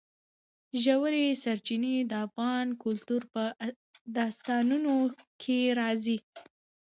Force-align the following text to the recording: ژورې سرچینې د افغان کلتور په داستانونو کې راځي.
ژورې 0.83 1.25
سرچینې 1.43 1.95
د 2.05 2.11
افغان 2.25 2.67
کلتور 2.83 3.21
په 3.33 3.43
داستانونو 4.15 4.95
کې 5.41 5.59
راځي. 5.79 6.17